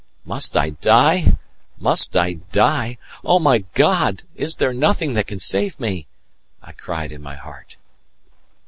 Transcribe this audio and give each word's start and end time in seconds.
"Must 0.25 0.57
I 0.57 0.71
die! 0.71 1.37
must 1.77 2.17
I 2.17 2.33
die! 2.51 2.97
Oh, 3.23 3.37
my 3.37 3.59
God, 3.75 4.23
is 4.35 4.55
there 4.55 4.73
nothing 4.73 5.13
that 5.13 5.27
can 5.27 5.39
save 5.39 5.79
me?" 5.79 6.07
I 6.59 6.71
cried 6.71 7.11
in 7.11 7.21
my 7.21 7.35
heart. 7.35 7.75